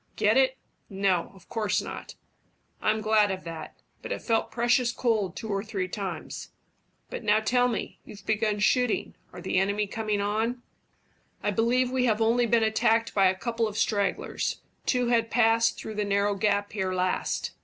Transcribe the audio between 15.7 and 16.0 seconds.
through